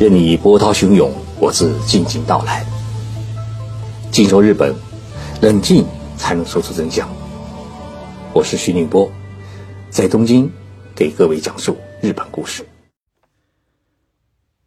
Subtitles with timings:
[0.00, 2.64] 任你波涛汹涌，我自静静到来。
[4.10, 4.74] 静说日本，
[5.42, 5.84] 冷静
[6.16, 7.06] 才能说出真相。
[8.32, 9.12] 我是徐宁波，
[9.90, 10.50] 在东京
[10.96, 12.66] 给各位讲述日本故事。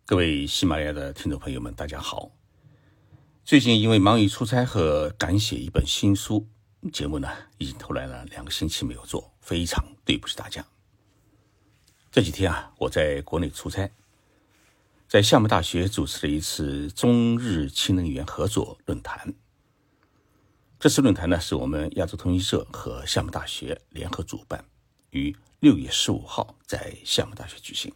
[0.06, 2.30] 各位喜马拉雅的听众朋友们，大家好。
[3.44, 6.46] 最近因为忙于出差和赶写一本新书，
[6.92, 7.28] 节目呢
[7.58, 10.64] 已经偷懒了两个星期没有做，非常对不起大家。
[12.12, 13.90] 这几天啊，我在国内出差。
[15.14, 19.32] 在厦门大学主持了一次中日氢能源合作论坛。
[20.80, 24.66] 这次论坛呢，是我们亚洲通讯社和厦门大学联合主办，
[25.12, 27.94] 于六月十五号在厦门大学举行。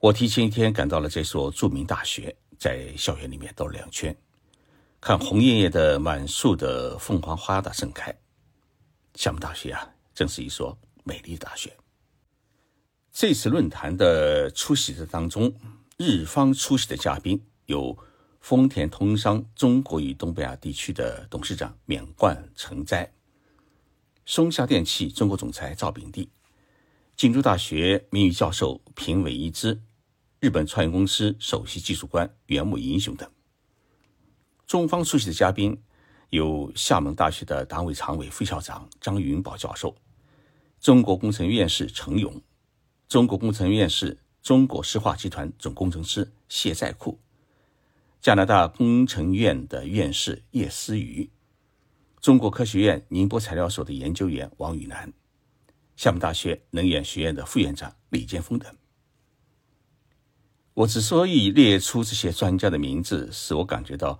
[0.00, 4.16] 我提前一天赶到了这所著名大学，在校园里面兜了两圈，
[5.00, 8.12] 看红艳艳的满树的凤凰花的盛开。
[9.14, 11.72] 厦门大学啊，正是一所美丽的大学。
[13.12, 15.52] 这次论坛的出席者当中，
[15.98, 17.96] 日方出席的嘉宾有
[18.40, 23.12] 丰田通商中国与东北亚地区的董事长免冠成哉，
[24.24, 26.30] 松下电器中国总裁赵炳帝，
[27.14, 29.82] 京都大学名誉教授平尾一之，
[30.40, 33.30] 日本创业公司首席技术官原木英雄等。
[34.66, 35.78] 中方出席的嘉宾
[36.30, 39.94] 有厦门大学的党委常委、副校长张云宝教授，
[40.80, 42.40] 中国工程院士程勇。
[43.12, 47.20] 中国工程院士、中国石化集团总工程师谢在库，
[48.22, 51.30] 加拿大工程院的院士叶思瑜，
[52.22, 55.12] 中国科学院宁波材料所的研究员王宇南，
[55.94, 58.74] 厦门大学能源学院的副院长李建峰等。
[60.72, 64.18] 我之所以列出这些专家的名字，使我感觉到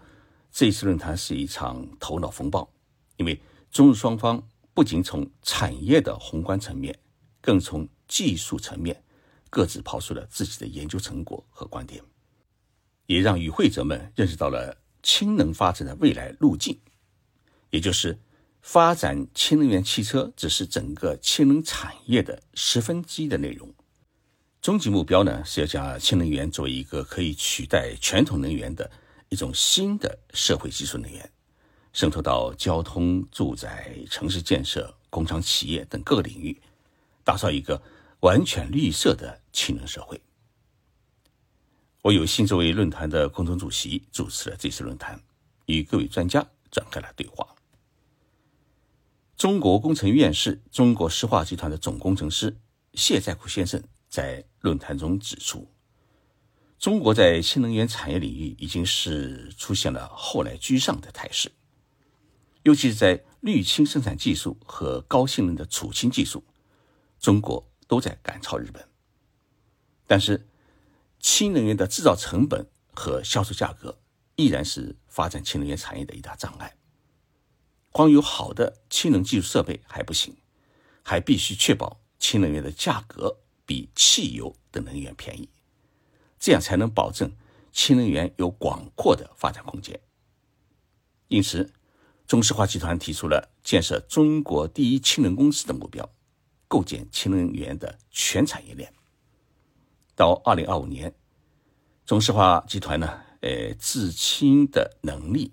[0.51, 2.71] 这次论坛是一场头脑风暴，
[3.17, 6.95] 因为中日双方不仅从产业的宏观层面，
[7.41, 9.03] 更从技术层面，
[9.49, 12.05] 各自抛出了自己的研究成果和观点，
[13.07, 16.79] 也让与会者们认识到了氢能发展的未来路径，
[17.71, 18.19] 也就是
[18.61, 23.75] 发展氢能源汽车只是整个氢能产业的十分之一的内容。
[24.61, 28.91] 终极目标呢，是要将氢能源作为一个可以取代传统能源的
[29.31, 31.33] 一种新的社会技术能源，
[31.95, 36.61] 渗透到交通、住宅、城市建设、工厂、企业等各个领域，
[37.25, 37.81] 打造一个。
[38.23, 40.21] 完全绿色的氢能社会。
[42.03, 45.21] 我有幸作为论坛的共同主席，主持了这次论坛，
[45.67, 47.47] 与各位专家展开了对话。
[49.37, 52.57] 中国工程院士、中国石化集团的总工程师
[52.95, 55.69] 谢在库先生在论坛中指出，
[56.79, 61.51] 中国在新能源产业领域已经是出现了后来居上的态势，
[62.63, 66.45] 尤其是在滤氢生产技术和高性能的储氢技术，
[67.19, 67.72] 中国。
[67.93, 68.89] 都在赶超日本，
[70.07, 70.49] 但是
[71.21, 73.99] 氢能源的制造成本和销售价格
[74.37, 76.75] 依然是发展氢能源产业的一大障碍。
[77.91, 80.35] 光有好的氢能技术设备还不行，
[81.03, 85.51] 还必须确保氢能源的价格比汽油等能源便宜，
[86.39, 87.31] 这样才能保证
[87.73, 90.01] 氢能源有广阔的发展空间。
[91.29, 91.71] 因此，
[92.27, 96.09] 中石化集团提出了建设中国第一氢能公司的目标。
[96.73, 98.91] 构建氢能源的全产业链。
[100.17, 101.15] 到二零二五年，
[102.07, 105.53] 中石化集团呢，呃，制氢的能力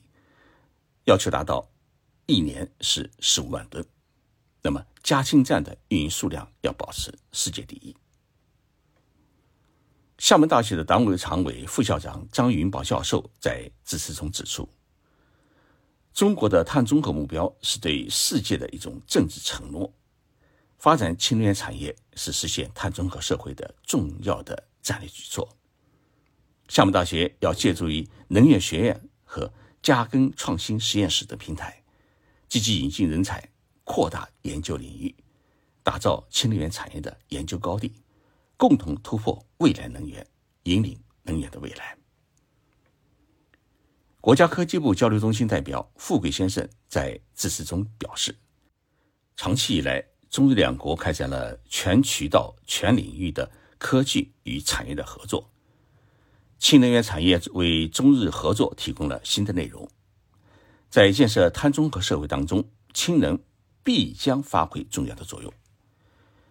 [1.04, 1.70] 要求达到
[2.26, 3.86] 一年是十五万吨，
[4.62, 7.94] 那么加氢站的运营数量要保持世界第一。
[10.20, 14.70] 厦门大学的党委常委、副校长张云宝教授在致辞中指出，
[16.14, 19.94] 中国的碳中和目标是对世界的一种政治承诺。
[20.80, 25.48] 发展氢能源产业是实现碳中和社会的重要的战略举措。
[26.70, 29.52] 厦门大学要借助于能源学院和
[29.82, 31.84] 嘉庚创新实验室的平台，
[32.48, 33.50] 积极引进人才，
[33.84, 35.14] 扩大研究领域，
[35.84, 37.94] 打造氢能源产业的研究高地，
[38.56, 40.26] 共同突破未来能源，
[40.64, 41.98] 引领能源的未来。
[44.22, 48.38] 国家科技部交流中心代表富贵先生在致辞中表示，
[49.36, 50.09] 长期以来。
[50.30, 55.50] 中日两国开展了全渠道、全领域的科技与产业的合作，
[56.60, 59.90] 氢能源产业为中日合作提供了新的内容。
[60.90, 63.40] 在建设碳中和社会当中，氢能
[63.84, 65.52] 必将发挥重要的作用。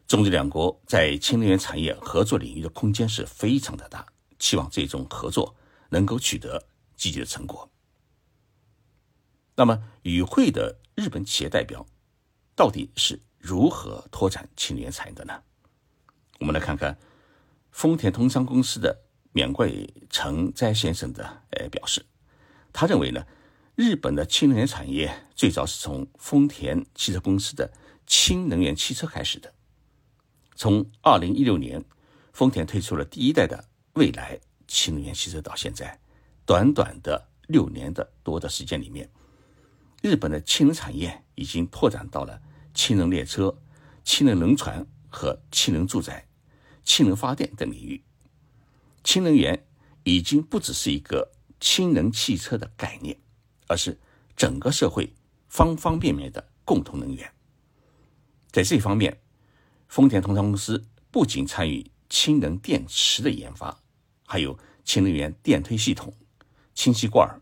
[0.09, 4.05] 中日两国在氢能源产业合作领域的空间是非常的大，
[4.39, 5.55] 期望这种合作
[5.91, 6.67] 能够取得
[6.97, 7.71] 积极的成果。
[9.55, 11.87] 那么，与会的日本企业代表
[12.57, 13.21] 到底是？
[13.39, 15.43] 如何拓展氢能源产业的呢？
[16.41, 16.99] 我们来看看
[17.71, 22.05] 丰田通商公司的免贵成斋先生的呃表示，
[22.73, 23.27] 他认为呢，
[23.75, 27.73] 日本的氢能源产业最早是从丰田汽车公司的
[28.07, 29.53] 氢能源汽车开始的。
[30.55, 31.85] 从二零一六年，
[32.33, 33.65] 丰田推出了第一代的
[33.95, 36.01] 未来氢能源汽车到现在，
[36.45, 39.09] 短短的六年的多的时间里面，
[40.03, 42.41] 日本的氢能产业已经拓展到了
[42.75, 43.59] 氢能列车、
[44.05, 46.27] 氢能轮船和氢能住宅、
[46.85, 48.03] 氢能发电等领域。
[49.05, 49.67] 氢能源
[50.05, 53.19] 已经不只是一个氢能汽车的概念，
[53.67, 53.99] 而是
[54.37, 55.15] 整个社会
[55.49, 57.33] 方方面面的共同能源。
[58.51, 59.21] 在这方面，
[59.89, 63.81] 丰田通商公司不仅参与氢能电池的研发，
[64.27, 66.15] 还有氢能源电推系统、
[66.75, 67.41] 氢气罐、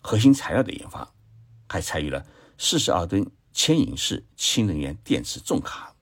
[0.00, 1.12] 核心材料的研发，
[1.68, 2.26] 还参与了
[2.56, 3.28] 四十二吨
[3.58, 5.92] 牵引式氢能源电池重卡、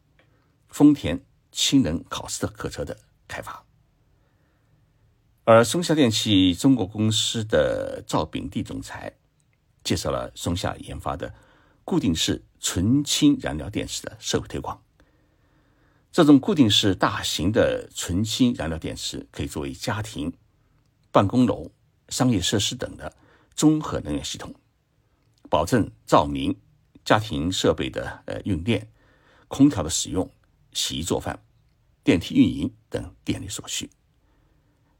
[0.68, 2.94] 丰田氢能考斯特客车的
[3.26, 3.64] 开发。
[5.44, 9.10] 而松下电器中国公司的赵炳地总裁
[9.82, 11.32] 介绍了松下研发的
[11.82, 14.78] 固定式纯氢燃料电池的社会推广。
[16.12, 20.30] 这种固定式大型的纯氢燃料电池可以作为家庭、
[21.10, 21.70] 办公楼、
[22.10, 23.16] 商业设施等的
[23.54, 24.54] 综合能源系统，
[25.48, 26.54] 保证照明、
[27.06, 28.86] 家庭设备的呃用电、
[29.48, 30.30] 空调的使用、
[30.74, 31.42] 洗衣做饭、
[32.04, 33.88] 电梯运营等电力所需。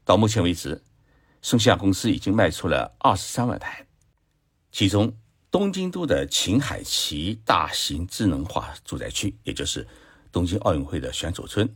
[0.03, 0.81] 到目前为止，
[1.43, 3.85] 松下公司已经卖出了二十三万台，
[4.71, 5.15] 其中
[5.51, 9.87] 东京都的秦海崎大型智能化住宅区，也就是。
[10.29, 11.67] 东京奥运会的选手村，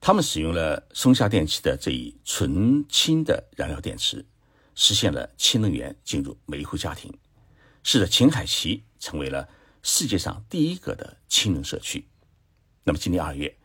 [0.00, 4.26] 他们使用了松下电器的这一纯氢的燃料电池，
[4.74, 7.16] 实现了氢能源进入每一户家庭，
[7.82, 9.48] 使得秦海奇成为了
[9.82, 12.06] 世界上第一个的氢能社区。
[12.84, 13.56] 那么今年二月，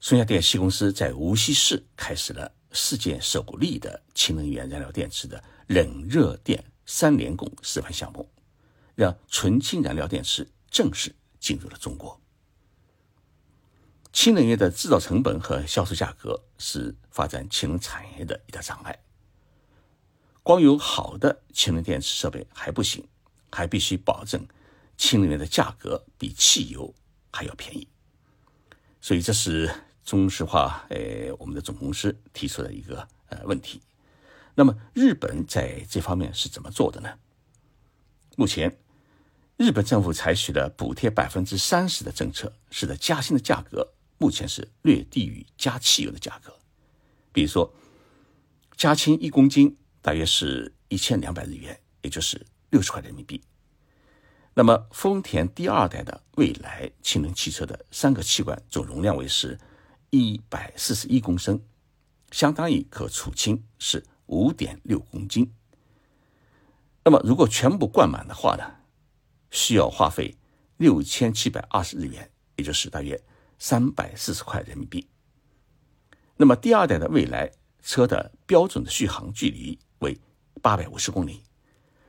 [0.00, 8.28] 松下电器公司在无锡市开始了世界首例的氢能源燃料电池的冷热电三联供示范项目，
[8.94, 12.20] 让纯氢燃料电池正式进入了中国。
[14.12, 18.98] 氢能源的制造成本和销售价格是发展氢能产业的一大障碍。
[20.42, 23.06] 光有好的氢能电池设备还不行，
[23.56, 24.46] 还必须保证
[24.98, 26.94] 氢能源的价格比汽油
[27.32, 27.88] 还要便宜。
[29.00, 29.72] 所以这是
[30.04, 33.80] 中石化呃我们的总公司提出的一个呃问题。
[34.54, 37.14] 那么日本在这方面是怎么做的呢？
[38.36, 38.78] 目前，
[39.56, 43.92] 日本政府采取了补贴百分之三十的政策，使得加氢的价格。
[44.18, 46.50] 目前是略低于加汽油的价格，
[47.32, 47.70] 比如说，
[48.74, 53.42] 加氢一公斤大约是一千两百日元，也就是六十块人民币。
[54.54, 59.58] 那么，丰田第二代的未来氢能汽车的三个气管总容量为是
[60.10, 61.60] 一百四十一公升，
[62.30, 65.52] 相当于可储氢是五点六公斤。
[67.04, 68.64] 那么，如果全部灌满的话呢，
[69.50, 70.36] 需要花费
[70.76, 73.22] 六千七百二十日元，也就是大约。
[73.58, 75.08] 三百四十块人民币。
[76.36, 77.50] 那么第二代的未来
[77.82, 80.20] 车的标准的续航距离为
[80.60, 81.42] 八百五十公里，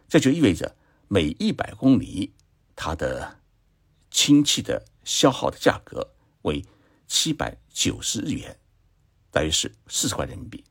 [0.07, 0.75] 这就意味着
[1.07, 2.33] 每一百公里
[2.75, 3.39] 它的
[4.09, 6.13] 氢气的消耗的价格
[6.43, 6.63] 为
[7.07, 8.57] 七百九十日元，
[9.31, 10.63] 大约是四十块人民币。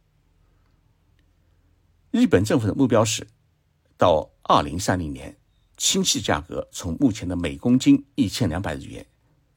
[2.11, 3.27] 日本政府的目标是
[3.97, 5.37] 到二零三零年，
[5.77, 9.07] 氢气价格从目前的每公斤一千两百日元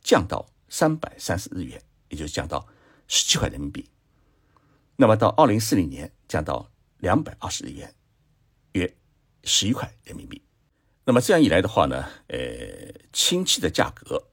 [0.02, 0.48] 降到。
[0.72, 2.68] 三百三十日元，也就是降到
[3.08, 3.90] 十七块人民币。
[4.98, 7.92] 那么到二零四零年降到两百二十日元，
[9.44, 10.42] 十一块人民币。
[11.06, 12.38] 那么这样一来的话呢，呃，
[13.12, 14.24] 氢气的价格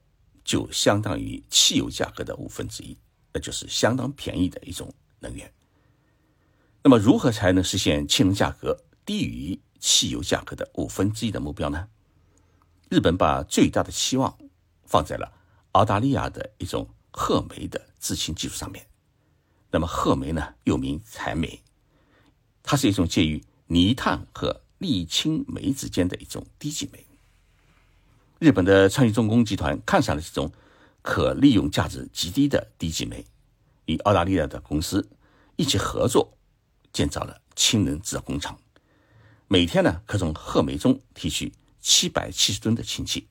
[0.43, 2.97] 就相当于汽油价格的五分之一，
[3.33, 5.51] 那就是相当便宜的一种能源。
[6.83, 11.87] 那么如何才能实现氢能价格低于汽油价格的五分之一的目标呢？
[12.89, 14.37] 日本把最大的期望
[14.85, 15.33] 放在了。
[15.73, 18.87] 澳大利亚的一种褐煤的制氢技术上面，
[19.69, 21.61] 那么褐煤呢又名柴煤，
[22.63, 27.05] 它是一种介于泥炭和沥青煤之间的一种低级煤。
[28.39, 30.51] 日本的川崎重工集团看上了这种
[31.01, 33.25] 可利用价值极低的低级煤，
[33.85, 35.09] 与澳大利亚的公司
[35.55, 36.37] 一起合作
[36.93, 38.59] 建造了氢能制造工厂，
[39.47, 43.27] 每天呢可从褐煤中提取七百七十吨的氢气。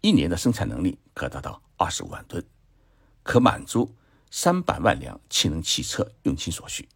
[0.00, 2.44] 一年的生产能力可达到二十五万吨，
[3.22, 3.94] 可满足
[4.30, 6.88] 三百万辆氢能汽车用氢所需。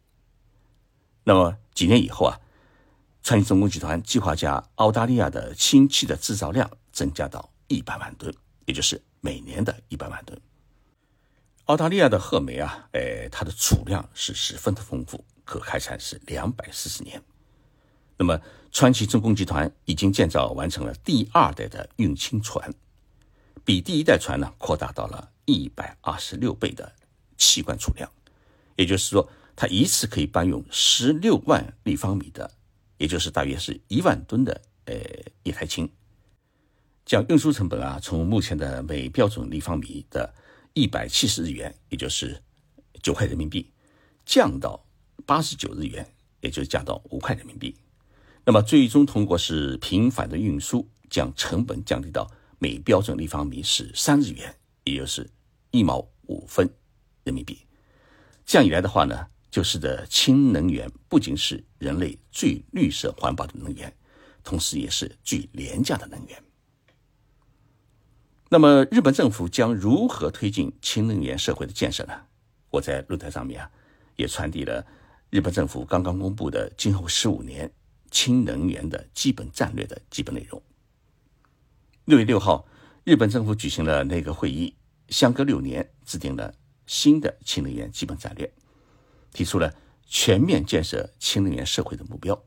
[1.25, 2.41] 那么几年以后啊，
[3.27, 8.33] 川崎重工集团计划将澳大利亚的氢气的制造量增加到一百万吨，
[8.67, 10.41] 也就是每年的一百万吨。
[11.65, 17.21] 澳大利亚的褐煤啊，哎，它的储量是十分的丰富，可开采是两百四十年。
[18.17, 18.41] 那么，
[18.71, 22.73] 川崎重工集团已经建造完成了第二代的运氢船，
[23.65, 26.93] 比第一代船呢扩大到了一百二十六倍的
[27.37, 28.09] 气罐储量，
[28.77, 32.53] 也就是说，它一次可以搬运十六万立方米的，
[32.99, 34.95] 也就是大约是一万吨的呃
[35.43, 35.91] 液态氢。
[37.05, 40.35] 将运输成本啊，从目前的每标准立方米的
[40.75, 42.43] 一百七十日元，也就是
[43.01, 43.71] 九块人民币，
[44.25, 44.85] 降到
[45.25, 46.05] 八十九日元，
[46.41, 47.77] 也就是降到五块人民币。
[48.45, 55.31] 那么最终通过是频繁的运输，将成本降低到每标准立方米是三日元，也就是
[55.71, 56.69] 一毛五分
[57.23, 57.59] 人民币。
[58.45, 63.91] 这样一来的话呢，就是的氢能源不仅是人类最绿色环保的能源，
[64.45, 66.45] 同时也是最廉价的能源。
[68.51, 72.13] 那么，日本政府将如何推进氢能源社会的建设呢？
[72.69, 73.71] 我在论坛上面啊，
[74.17, 74.87] 也传递了
[75.31, 77.73] 日本政府刚刚公布的今后十五年
[78.11, 80.63] 氢能源的基本战略的基本内容。
[82.05, 82.69] 六月六号，
[83.05, 84.75] 日本政府举行了内阁会议，
[85.09, 86.53] 相隔六年制定了
[86.85, 88.53] 新的氢能源基本战略，
[89.37, 89.75] 提出了
[90.07, 92.43] 全面建设氢能源社会的目标。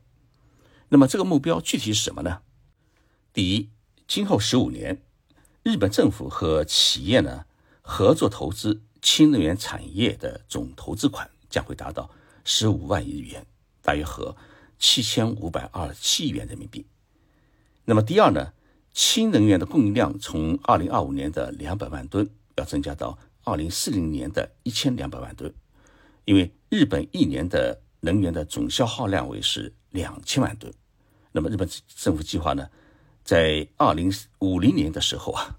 [0.88, 2.40] 那么，这个目标具体是什么呢？
[3.32, 3.70] 第一，
[4.08, 5.00] 今后十五年。
[5.62, 7.44] 日本政府和企业呢
[7.82, 12.10] 合作投资氢能源产业的总投资款将会达到
[12.44, 13.46] 十五万亿日元，
[13.82, 14.34] 大约合
[14.78, 16.86] 七千五百二十七亿元人民币。
[17.84, 18.52] 那么第二呢，
[18.92, 25.54] 氢能源的供应量从二零二五年的两百万吨要增加到二零四零年的一千两百万吨，
[26.30, 30.72] 因为日本一年的能源的总消耗量为是两千万吨。
[31.32, 32.70] 那么日本政府计划呢？
[33.24, 35.58] 在二零五零年的时候啊，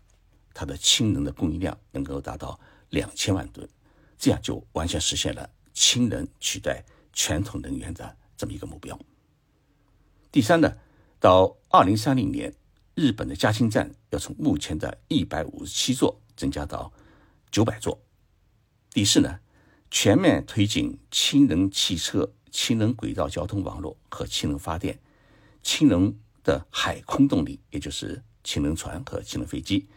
[0.54, 3.68] 它的氢能的供应量能够达到两千万吨，
[4.18, 8.98] 这样就完全实现了氢能取代传统能源的这么一个目标。
[10.32, 10.74] 第三呢，
[11.20, 12.56] 到二零三零年，
[12.96, 16.94] 日本的加氢站要从目前的一百五十七座增加到
[17.52, 18.02] 九百座。
[18.94, 19.38] 第四呢，
[19.92, 25.00] 全面推进氢能汽车、氢能轨道交通网络和氢能发电、
[25.62, 26.16] 氢能。
[26.44, 29.88] 的海空动力，也就是氢能船和氢能飞机，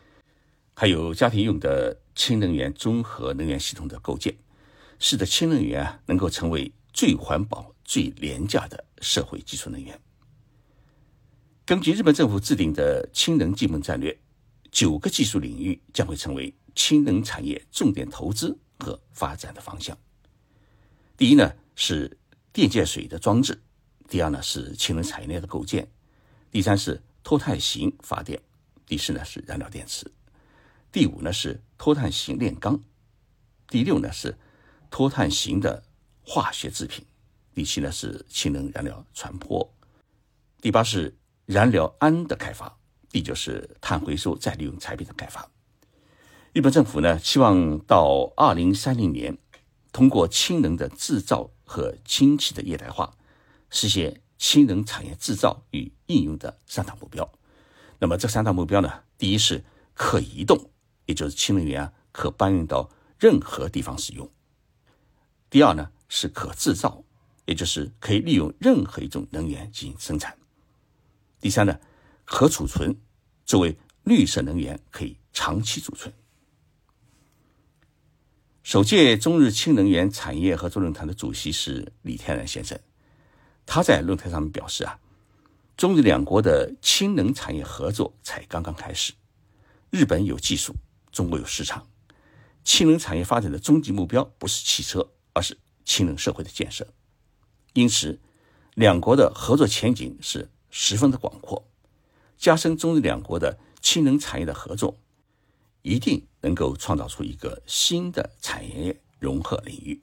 [0.75, 4.37] 还有家庭用的氢能源综合能源系统的构建，
[4.99, 9.99] 使得氢能源啊能够成为最环保、最廉价的社会基础能源。
[11.65, 14.15] 根据日本政府制定的氢能基本战略，
[14.71, 19.97] 九个技术领域将会成为氢能产业重点投资和发展的方向。
[21.17, 22.19] 第一呢是
[22.53, 23.63] 电解水的装置，
[24.09, 25.89] 第二呢是氢能产业链的构建。
[26.51, 28.41] 第三是脱碳型发电，
[28.87, 30.11] 第四呢是燃料电池，
[30.93, 32.81] 第五呢是脱碳型炼钢，
[33.69, 34.37] 第六呢是
[34.91, 35.83] 脱碳型的
[36.23, 37.05] 化学制品，
[37.55, 39.69] 第七呢是氢能燃料传播，
[40.61, 41.17] 第八是
[41.47, 42.77] 燃料氨的开发，
[43.11, 45.51] 第九是碳回收再利用产品的开发。
[46.55, 49.37] 日本政府呢希望到二零三零年，
[49.91, 53.17] 通过氢能的制造和氢气的液态化，
[53.71, 54.21] 实现。
[54.37, 57.33] 氢能产业制造与应用的三大目标。
[57.99, 59.03] 那么这三大目标呢？
[59.17, 60.71] 第一是可移动，
[61.07, 64.27] 也就是氢能源啊可搬运到任何地方使用；
[65.49, 67.03] 第二呢是可制造，
[67.47, 70.33] 也就是可以利用任何一种能源进行生产；
[71.41, 71.81] 第三呢
[72.25, 73.01] 可储存，
[73.47, 76.13] 作为绿色能源可以长期储存。
[78.65, 82.81] 首届中日氢能源产业合作论坛的主席是李天然先生。
[83.67, 84.99] 他在论坛上面表示啊，
[85.77, 89.13] 中日两国的氢能产业合作才刚刚开始。
[89.91, 90.75] 日本有技术，
[91.13, 91.87] 中国有市场。
[92.65, 96.89] 氢能产业发展的终极目标不是汽车，而是氢能社会的建设。
[97.75, 98.19] 因此，
[98.73, 101.69] 两国的合作前景是十分的广阔。
[102.39, 104.97] 加深中日两国的氢能产业的合作，
[105.85, 110.03] 一定能够创造出一个新的产业融合领域，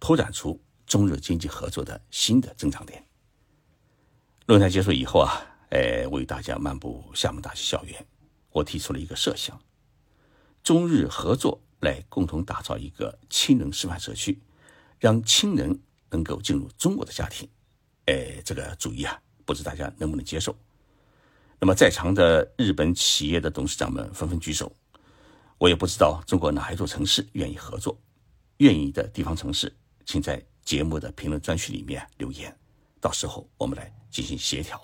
[0.00, 0.60] 拓展出。
[0.86, 3.04] 中日经济合作的新的增长点。
[4.46, 8.06] 论坛结束以后啊，哎，我与大家漫步厦门大学校园，
[8.52, 9.60] 我提出了一个设想：
[10.62, 14.40] 中日合作来共同打造一个氢能示范社区，
[14.98, 17.46] 让氢能能够进入中国的家庭。
[18.06, 20.56] 哎，这个主意啊，不知大家能不能接受？
[21.60, 24.74] 那么，在场的日本企业的董事长们纷纷举手。
[25.58, 28.00] 我也不知道中国哪一座城市愿意合作，
[28.58, 30.42] 愿意的地方城市，请在。
[30.68, 32.54] 节目的评论专区里面留言，
[33.00, 34.78] 到时候我们来进行协调。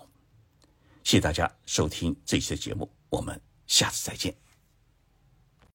[1.03, 4.44] 谢谢大家收听这期的节目，我们下次再见。